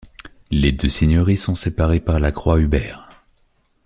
[0.49, 3.07] Les deux seigneuries sont séparées par la croix Hubert.